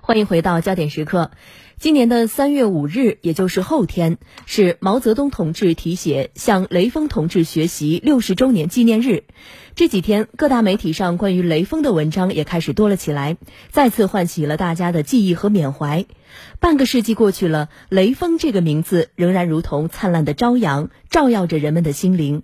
[0.00, 1.30] 欢迎回到焦点时刻。
[1.78, 9.24] 今年的三月五日，也就是后天，是毛泽东同志题写向雷锋同志学习六十周年纪念日。
[9.74, 13.36] 这几天，各大媒体上关于雷锋的文章也开始多了起来，
[13.70, 16.06] 再次唤起了大家的记忆和缅怀。
[16.60, 22.42] 半个世纪过去了，雷锋这个名字仍然如同灿烂的朝阳，照耀着人们的心灵。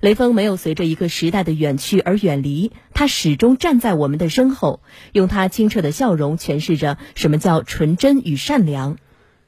[0.00, 4.82] 雷锋没有随着一个时代的远去而远离，他始终站在我们的身后，
[5.12, 8.96] 用他清澈的笑容诠释着什么叫纯真与善良。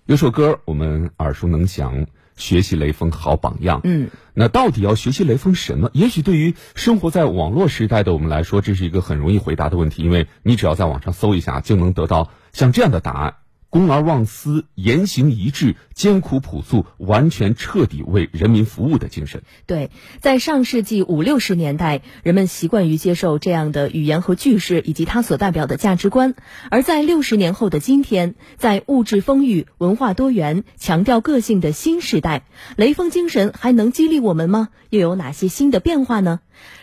[0.07, 2.07] 有首歌我们耳熟能详，
[2.37, 3.81] 学习雷锋好榜样。
[3.85, 5.91] 嗯，那到底要学习雷锋什么？
[5.95, 13.35] 也许对于生活在网络时代的我们来说，这是一个很容易回答的问题，因为你只要在网上搜一下，就能得到像这样的答案。
[13.75, 19.43] 公而忘私，言行一致，艰苦朴素，完全彻底为人民服务的精神。
[19.67, 26.35] 对，在上世纪五六十年代，人们习惯于接受这样的语言和句式，以及它所代表的价值观；
[26.71, 32.45] 而在六十年后的今天，在物质丰裕、文化多元、强调个性的新时代，
[32.77, 34.69] 雷锋精神还能激励我们吗？
[34.91, 36.39] 又有哪些新的变化呢？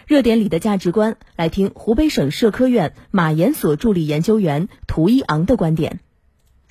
[0.07, 6.01] 热点里的价值观，来听湖北省社科院马研所助理研究员涂一昂的观点。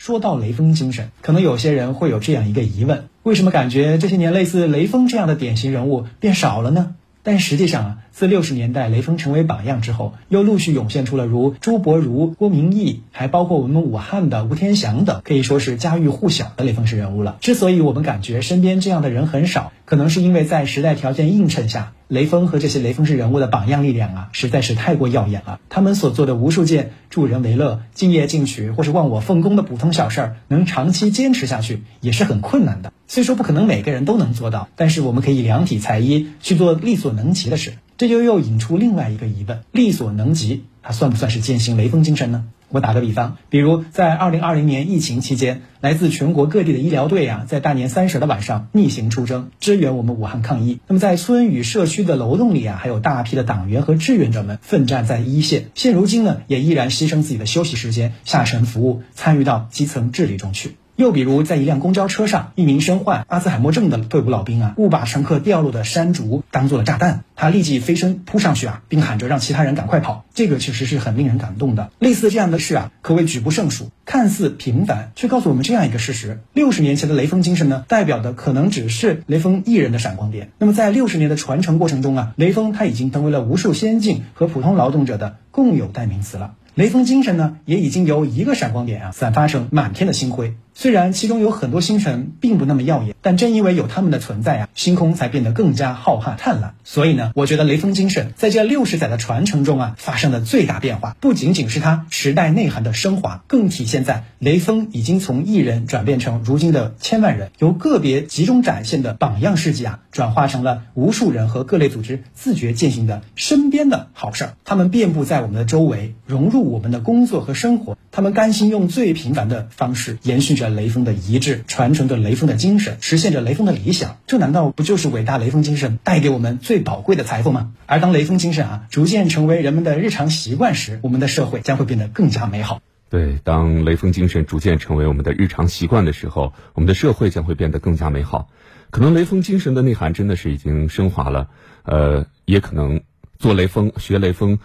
[0.01, 6.95] 说到雷锋精神，可能有些人会有这样一个疑问：为什么感觉这些年类似雷锋这样的典型人物变少了呢？
[7.23, 17.39] 但实际上啊，自六十年代雷锋成为榜样之后，又陆续涌现出了如朱伯儒、郭明义，还包括我们武汉的吴天祥等，可以说是家喻户晓的雷锋式人物了。
[17.41, 21.95] 之所以我们感觉身边这样的人很少，可能是因为在时代条件映衬下。
[22.09, 25.59] 雷锋和这些雷锋式人物的榜样力量啊，实在是太过耀眼了。
[25.71, 32.93] 他们所做的无数件助人为乐、敬业进取或是忘我奉公的普通小事儿，能长期坚持下去也是很困难的。
[33.07, 37.73] 虽说不可能每个人都能做到，但是我们可以量体裁衣去做力所能及的事。
[38.01, 42.47] 这就又引出另外一个疑问：力所能及，它算不算是践行雷锋精神呢？
[42.70, 50.81] 我打个比方，比如在二零二零年疫情期间，来自全国各地的医疗队啊，在大年三十的晚上逆行出征，支援我们武汉抗疫。
[50.87, 55.67] 那么在村与社区的楼栋里啊，还有大批的党员和志愿者们奋战在一线。
[55.74, 60.77] 现如今呢，也依然牺牲自己的休息时间下沉服务，参与到基层治理中去。
[61.00, 70.27] 又比如，在一辆公交车上，一名身患阿兹海默症的退伍老兵啊，误把乘客掉落的山竹当做了炸弹，他立即飞身扑上去啊，并喊着让其他人赶快跑。
[70.34, 71.90] 这个确实是很令人感动的。
[71.98, 73.88] 类似这样的事啊，可谓举不胜数。
[74.05, 80.50] 看似平凡，却告诉我们这样一个事实：六十年前的雷锋精神呢，代表的可能只是雷锋一人的闪光点。
[80.58, 86.56] 那么在六十年的传承过程中啊，雷锋他已经成为了无数先进和普通劳动者的共有代名词了。
[86.74, 90.55] 雷锋精神呢，也已经由一个闪光点啊，散发成满天的星辉。
[90.75, 96.75] 虽然其中有很多星辰并不那么耀眼，但正因为有他们的存在啊，星空才变得更加浩瀚灿烂。
[96.85, 114.55] 所以呢，我觉得雷锋精神在这六十载的传承中啊，发生的最大变化，不仅仅是它时代内涵的升华，更体现在雷锋已经从一人转变成如今的千万人，由个别集中展现的榜样事迹啊，转化成了无数人和各类组织自觉践行的身边的好事儿。
[114.64, 117.98] 他们遍布在我们的周围，融入我们的工作和生活。
[118.13, 124.19] 他们甘心用最平凡的方式延续着雷锋的遗志，传承着雷锋的精神，实现着雷锋的理想。
[124.27, 127.73] 这难道不就是伟大雷锋精神带给我们最宝贵的财富吗？
[127.87, 132.82] 而当雷锋精神啊逐渐成为人们的日常习惯时，我们的社会将会变得更加美好。
[133.11, 138.49] 对，当雷锋精神逐渐成为我们的日常习惯的时候，我们的社会将会变得更加美好。
[138.91, 141.49] 可能雷锋精神的内涵真的是已经升华了，
[141.85, 143.03] 呃，也可能
[143.38, 144.59] 做雷锋、学雷锋。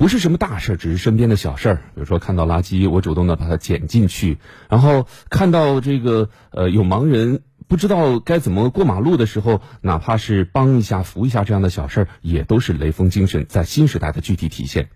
[0.00, 1.74] 不是什么大事儿，只是身边的小事儿。
[1.94, 4.38] 比如说，看到垃圾，我主动的把它捡进去；
[4.70, 14.88] 然后看到这个呃有盲人不知道该怎么过马路的时候，哪怕是帮一下、扶一下这样的小事儿，也都是雷锋精神在新时代的具体体现。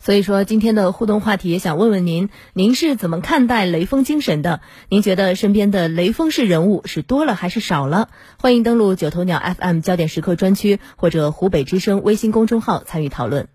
[0.00, 4.62] 所以说，今天的互动话题也想问问您：您是怎么看待雷锋精神的？
[4.88, 8.08] 您觉得身边的雷锋式人物是多了还是少了？
[8.40, 13.46] 欢迎登录九头鸟 FM 焦点时刻专区或者湖北之声微信公众号参与讨论。